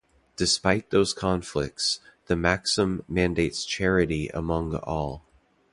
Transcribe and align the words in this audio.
Despite 0.35 0.89
those 0.89 1.13
conflicts, 1.13 1.99
the 2.25 2.35
maxim 2.35 3.03
mandates 3.07 3.63
charity 3.65 4.29
among 4.29 4.73
all. 4.77 5.23